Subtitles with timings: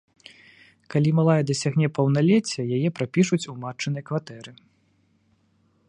[0.93, 4.51] Калі малая дасягне паўналецця, яе прапішуць у матчынай кватэры.